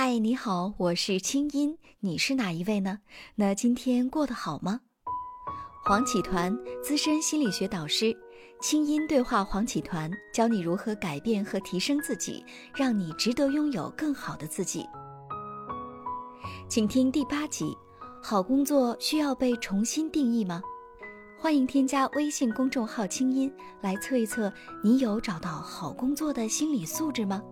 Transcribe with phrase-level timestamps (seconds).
[0.00, 3.00] 嗨，你好，我是清音，你是哪一位呢？
[3.34, 4.78] 那今天过得好吗？
[5.84, 8.16] 黄启团，资深心理学导师，
[8.60, 12.44] 清音对话黄启团，教你如何改变和提升自己，
[12.76, 14.86] 让你值得拥有更好的自己。
[16.68, 17.76] 请听第八集：
[18.22, 20.62] 好工作需要被重新定义吗？
[21.40, 23.52] 欢迎添加微信公众号“清音”
[23.82, 27.42] 来测一测，你有找到好工作的心理素质吗？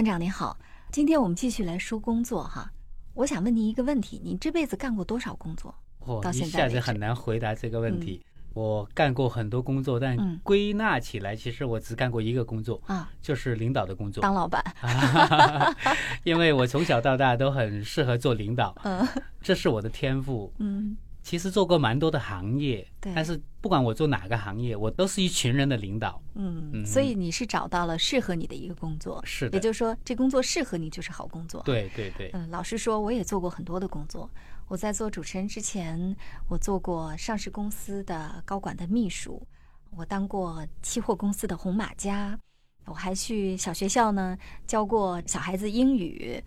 [0.00, 0.56] 团长您好，
[0.90, 2.72] 今天我们继续来说工作哈。
[3.12, 5.74] 我想问您一个问题：您这辈子干过多少工作？
[5.98, 8.24] 我到一下子现在很难回答这个问题。
[8.54, 14.22] 我干过很多工作，但嗯归纳起来，其实我只干过一个工作，啊，就是领导的工作。
[14.22, 14.64] 当老板。
[16.24, 19.06] 因为我从小到大都很适合做领导，嗯
[19.42, 20.50] 这是我的天赋。
[20.56, 26.20] 嗯其实做过蛮多的行业，对但是不管我做哪个行业，我都是一群人的领导。
[26.34, 31.62] 嗯，嗯所以你是找到了适合你的一个工作，是的也就是说，这工作适合你就是好工作。。
[31.62, 34.30] 对对对，嗯，老实说，我也做过很多的工作。
[34.66, 36.16] 我在做主持人之前，
[36.48, 39.46] 我做过上市公司的高管的秘书，
[39.90, 42.38] 我当过期货公司的红马甲，
[42.86, 46.42] 我还去小学校呢教过小孩子英语，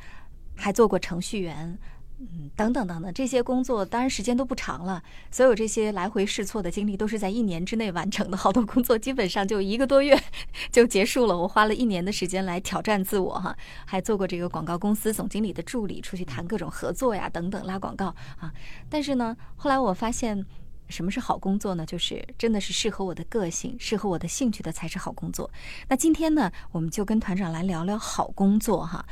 [0.55, 1.77] 还做过程序员。
[2.31, 8.37] 嗯，等等等等，这些工作当然时间都不长了，所有这些来回试错的经历都是在一年之内完成的。
[8.37, 10.17] 好多工作基本上就一个多月
[10.71, 11.37] 就结束了。
[11.37, 18.53] 我花了一年的时间来挑战自我哈，还做过这个广告公司总经理的助理，出去谈各种合作呀等等拉广告啊。
[18.89, 20.45] 但是呢，后来我发现。
[20.89, 21.85] 什么是好工作呢？
[21.85, 25.49] 就是真的是适合我的个性、适合我的兴趣的才是好工作。
[25.87, 29.03] 那今天呢，我们就跟团长来聊聊好工作哈。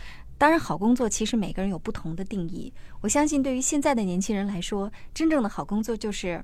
[0.41, 2.73] 当然，好工作其实每个人有不同的定义。
[3.01, 6.43] 我相信，对于现在的年轻人来说，真正的好工作就是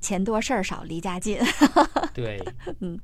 [0.00, 1.38] 钱多事儿少、离家近。
[2.14, 2.42] 对。
[2.80, 2.98] 嗯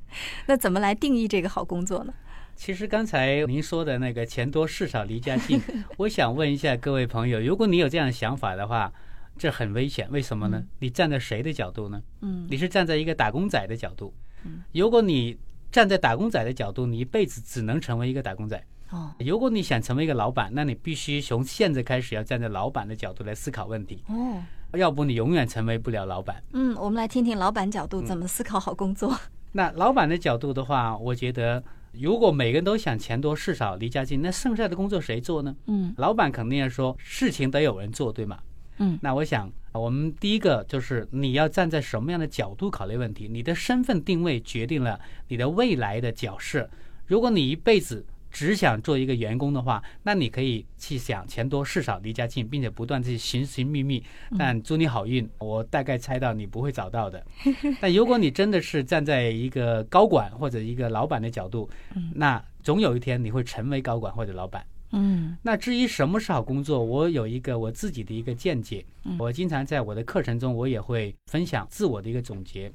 [0.47, 2.13] 那怎么来定义这个好工作呢？
[2.55, 5.61] 其实刚才您说的那个钱多事少离家近，
[5.97, 8.91] 我想问一下各位朋友，如果你有这样的想法的话，
[9.37, 10.07] 这很危险。
[10.09, 10.57] 为什么呢？
[10.57, 12.01] 嗯你站在谁的角度呢？
[12.21, 14.11] 嗯你是站在一个打工仔的角度
[14.43, 14.63] 嗯。
[14.73, 15.37] 如果你
[15.71, 18.59] 站在打工仔的角度，你一辈子只能成为一个打工仔。
[18.91, 24.41] 哦如果你想成为一个老板，那你必须从现在开始要站在老板的角度来思考问题，哦
[24.73, 26.41] 要不你永远成为不了老板。
[26.53, 29.17] 嗯，我们来听听老板角嗯度怎么思考好工作。
[29.53, 35.53] 那老板的角度的话，我觉得如果每个人都想钱多事少离家近，那剩下的工作谁做呢？
[35.67, 38.39] 嗯老板肯定要说事情得有人做，对吗？
[38.77, 44.97] 嗯那我想，我们第一个就是你要站在什么样的角度考虑问题，你的身份定位决定了
[45.27, 46.69] 你的未来的角色。
[47.05, 54.03] 如果你一辈子只想做一个员工的话，那你可以去想钱多事少离家近，并且不断去寻寻觅觅。
[54.37, 57.23] 但祝你好运，我大概猜到你不会找到的。
[57.81, 61.69] 但如果你真的是站在一个高管或者一个老板的角度，
[62.15, 64.65] 那总有一天你会成为高管或者老板。
[64.93, 68.85] 嗯那至于什么是好工作，我有一个我自己的一个见解。
[69.17, 72.71] 我经常在我的课程中，我也会分享自我的一个总结。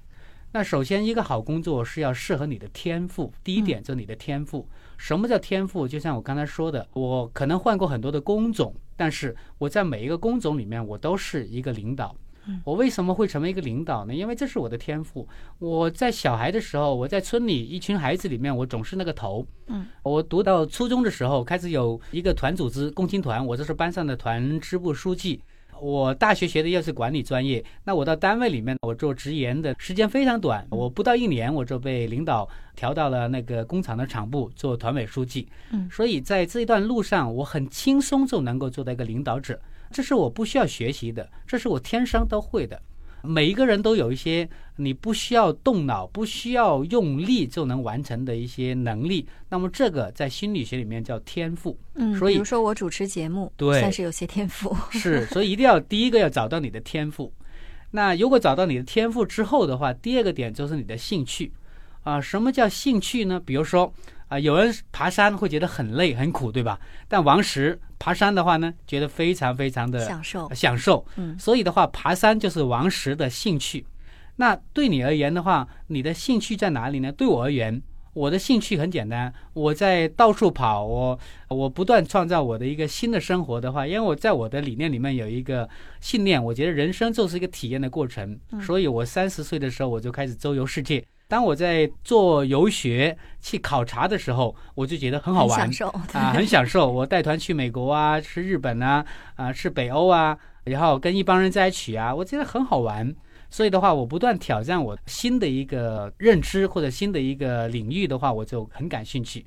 [0.53, 3.31] 那首先，一个好工作是要适合你的天赋。
[3.45, 4.67] 第一点就是你的天赋。
[4.97, 5.87] 什么叫天赋？
[5.87, 12.15] 就像我刚才说的，我可能换过很多的工种，但是我在每一个工种里面，我都是一个领导。
[12.63, 14.15] 我为什么会成为一个领导呢？
[14.15, 15.27] 因为这是我的天赋。
[15.59, 19.45] 我在小孩的时候，我在村里一群孩子里面，我总是那个头。
[19.67, 25.43] 嗯，我读到初中的时候，开始有一个团组织共青团，我就是班上的团支部书记。
[25.81, 35.49] 我大学学的又是管理专业，那我到单位里面，我做职员的时间非常短，我不到一年我就被领导调到了那个工厂的厂部做团委书记。
[35.71, 39.61] 嗯所以在这一段路上，我很轻松就能够做到一个领导者，
[39.91, 42.81] 这是我不需要学习的，这是我天生都会的。
[43.27, 51.79] 每一个人都有一些你不需要动脑、不需要用力就能完成的一些能力，那么这个在心理学里面叫天赋。
[51.95, 54.77] 嗯，所以比如说我主持节目，对算是有些天赋。
[54.91, 57.33] 是，所以一定要第一个要找到你的天赋。
[57.91, 61.53] 那如果找到你的天赋之后的话，第二个点就是你的兴趣。
[62.03, 63.41] 啊，什么叫兴趣呢？
[63.45, 63.93] 比如说
[64.29, 66.79] 啊，有人爬山会觉得很累很苦，对吧？
[67.07, 71.07] 但王石爬山的话呢，觉得非常非常的享受享受。
[71.17, 73.87] 嗯所以的话，爬山就是王石的兴趣。
[74.37, 77.13] 那对你而言的话，你的兴趣在哪里呢？
[77.13, 77.81] 对我而言，
[78.13, 81.19] 我的兴趣很简单，我在到处跑，我
[81.49, 85.69] 我不断创造我的一个新的生活的话，因为我在我的理念里面有一个
[86.01, 91.03] 信念，我觉得人生就是一个体验的过程，所以我三十岁的时候我就开始周游世界。
[91.29, 96.91] 当我在做游学去考察的时候，我就觉得很好玩，很享受啊，很享受。
[96.91, 103.15] 我带团去美国啊，去日本啊，啊，去北欧啊，然后跟一帮人在一起啊，我觉得很好玩。
[103.49, 109.45] 所以的话，我不断挑战我新的一个认知或者新的一个领域的话，我就很感兴趣。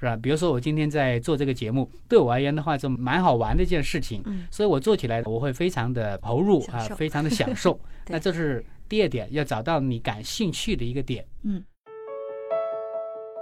[0.00, 0.16] 是吧？
[0.16, 7.74] 比如说我今天在做这个节目，对我而言的话，就蛮好玩的一件事情，嗯所以我做起来我会非常的投入啊，非常的享受。
[8.06, 11.22] 对那这是第二点，要找到你感兴趣的一个点。
[11.42, 11.62] 嗯，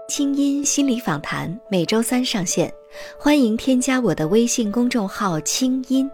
[0.09, 2.73] 清音心理访谈每周三上线，
[3.21, 6.11] 欢迎添加我的微信公众号“清音”，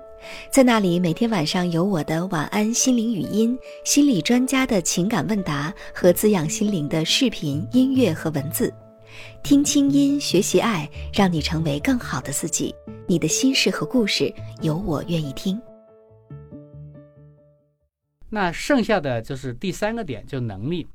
[0.53, 8.71] 在那里每天晚上有我的晚安心灵语音、心理专家的情感问答和滋养心灵的视频、音乐和文字。
[9.45, 12.75] 听清音，学习爱，让你成为更好的自己。
[13.07, 14.33] 你的心事和故事，
[14.63, 15.61] 有我愿意听。
[18.31, 20.87] 那剩下的就是第三个点，就能力。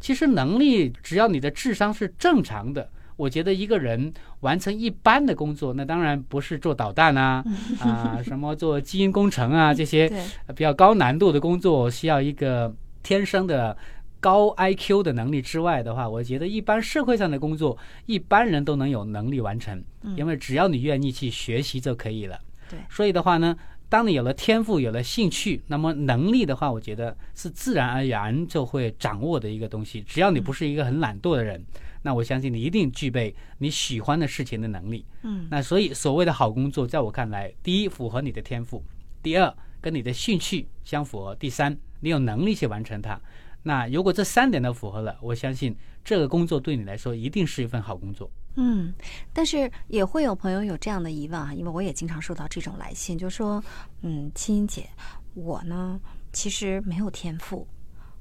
[0.00, 7.44] 其实能力，只要你的智商是正常的，我觉得一个人完成一般的工作，那当然不是做导弹啊，
[7.78, 10.12] 啊什么做基因工程啊这些，
[10.56, 13.76] 比较高难度的工作，需要一个天生的
[14.22, 17.76] 高 IQ 的能力之外的话，我觉得一般社会上的工作，
[18.06, 22.38] 一般人都能有能力完成，嗯因为只要你愿意去学习就可以了。
[22.70, 23.56] 对所以的话呢，
[23.88, 30.00] 当你有了天赋，有了兴趣，那么能力的话，我觉得是自然而然就会掌握的一个东西。
[30.02, 31.60] 只要你不是一个很懒惰的人，
[32.02, 35.04] 那我相信你一定具备你喜欢的事情的能力。
[35.24, 38.84] 嗯那所以所谓的好工作，在我看来，第一符合你的天赋，
[39.20, 43.20] 第二跟你的兴趣相符合，第三你有能力去完成它。
[43.62, 48.30] 那如果这三点都符合了，我相信这个工作对你来说一定是一份好工作。
[48.56, 48.92] 嗯，
[49.32, 53.62] 但是也会有朋友有这样的疑问啊，因为我也经常收到这种来信，就说，
[54.02, 54.88] 嗯，青音姐，
[55.34, 55.98] 我呢
[56.32, 57.66] 其实没有天赋，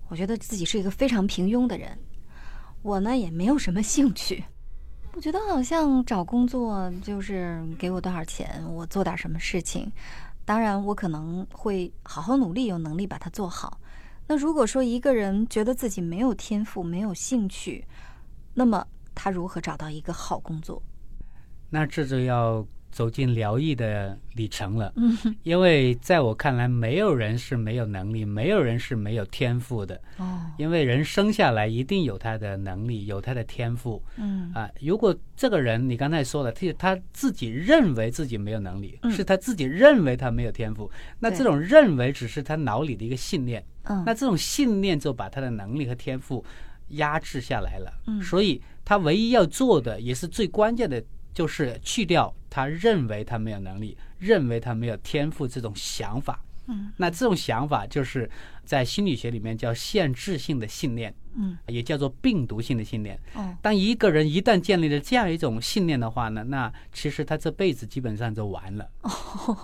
[0.08, 1.98] 我觉得自己是一个非常平庸的人，
[2.82, 4.44] 我呢也没有什么兴趣，
[5.14, 9.92] 我觉得好像找工作就是给我多少钱，我做点什么事情，
[10.46, 13.80] 当然我可能会好好努力，有能力把它做好。
[14.32, 17.84] 那如果说一个人觉得自己没有天赋、没有兴趣，
[18.54, 20.82] 那么他如何找到一个好工作？
[21.70, 24.94] 那这就要走进疗愈的里程了。
[24.96, 30.00] 嗯因为在我看来，没有人是没有能力，没有人是没有天赋的。
[30.16, 34.72] 哦，因为人生下来一定有他的能力，有他的天赋嗯啊。
[34.80, 40.90] 如果这个人你刚才说了，他他自己认为自己没有能力，嗯是他自己认为他没有天赋，
[41.20, 43.62] 那这种认为只是他脑里的一个信念。
[43.84, 46.44] 嗯，那这种信念就把他的能力和天赋
[46.90, 47.92] 压制下来了。
[48.08, 56.44] 嗯所以他唯一要做的，也是最关键的，就是去掉他认为他没有能力、认为他没有天赋这种想法。
[56.68, 58.30] 嗯那这种想法就是
[58.72, 63.20] 在心理学里面叫限制性的信念，嗯也叫做病毒性的信念。
[63.34, 68.90] 哦当一个人一旦建立了这样一种信念的话呢，那其实他这辈子基本上就完了。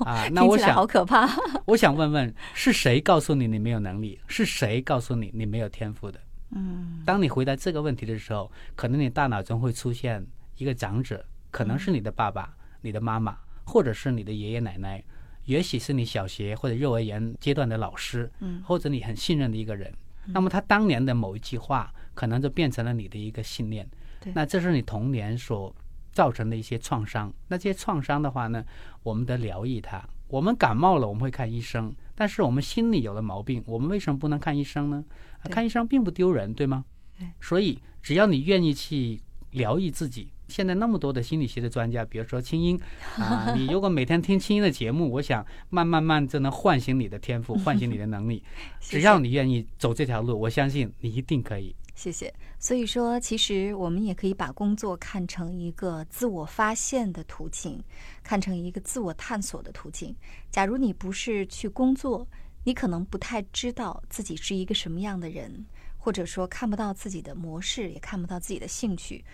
[0.01, 1.25] 啊， 那我想好可怕。
[1.63, 4.19] 我想问问，是谁告诉你你没有能力？
[4.27, 6.19] 是谁告诉你你没有天赋的？
[6.51, 10.21] 嗯当你回答这个问题的时候，可能你大脑中会出现
[10.57, 15.01] 一个长者，可能是你的爸爸、你的妈妈，或者是你的爷爷奶奶，
[15.47, 19.91] 也许是你小学或者幼儿园阶段的老师，嗯或者你很信任的一个人。
[20.27, 23.89] 那么他当年的某一句话，可能就变成了你的一个信念。
[24.19, 25.73] 对那这是你童年所
[26.11, 27.33] 造成的一些创伤。
[27.47, 28.63] 那这些创伤的话呢，
[29.03, 30.03] 我们得疗愈它。
[30.27, 35.05] 我们感冒了，我们会看医生，但是我们心里有了毛病，我们为什么不能看医生呢？
[35.43, 36.83] 看医生并不丢人，对吗？
[37.17, 39.21] 对所以只要你愿意去
[39.51, 42.79] 疗愈自己，现在那么多的心理学的专家，比如说清音
[43.17, 48.43] 啊，你如果每天听清音的节目，我想慢慢慢就能唤醒你的天赋， 唤醒你的能力。
[48.79, 51.75] 只要你愿意走这条路，我相信你一定可以。
[51.95, 52.31] 谢谢。
[52.59, 57.83] 所以说，其实我们也可以把工作看成一个自我发现的途径，
[58.23, 60.15] 看成一个自我探索的途径。
[60.51, 62.27] 假如你不是去工作，
[62.63, 65.65] 你可能不太知道自己是一个什么样的人，
[65.97, 69.25] 或者说看不到自己的模式，也看不到自己的兴趣。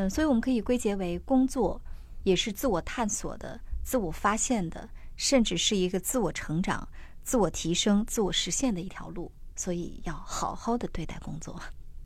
[0.00, 1.78] 嗯，所以我们可以归结为工作
[2.22, 6.88] 也是自我探索的、自我发现的，甚至是一个自我成长、
[7.22, 9.30] 自我提升、自我实现的一条路。
[9.54, 11.60] 所以要好好的对待工作。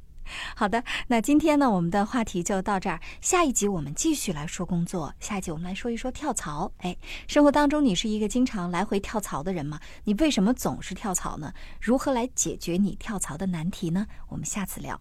[0.57, 2.99] 好的，那今天呢，我们的话题就到这儿。
[3.21, 5.15] 下一集我们继续来说工作。
[5.21, 6.73] 下一集我们来说一说跳槽。
[6.79, 6.97] 哎，
[7.29, 9.79] 生活当中你是一个经常来回跳槽的人吗？
[10.03, 11.55] 你为什么总是跳槽呢？
[11.81, 14.05] 如何来解决你跳槽的难题呢？
[14.31, 15.01] 我们下次聊。